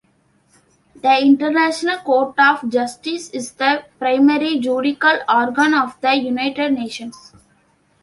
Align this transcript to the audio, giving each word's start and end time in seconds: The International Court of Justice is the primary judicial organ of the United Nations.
The 0.95 1.21
International 1.21 1.99
Court 1.99 2.33
of 2.39 2.67
Justice 2.67 3.29
is 3.29 3.51
the 3.51 3.85
primary 3.99 4.57
judicial 4.57 5.19
organ 5.29 5.75
of 5.75 5.95
the 6.01 6.15
United 6.15 6.71
Nations. 6.73 7.33